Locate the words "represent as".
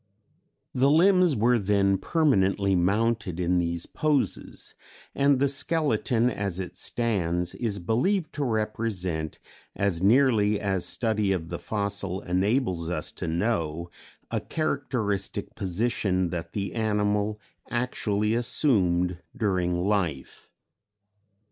8.43-10.01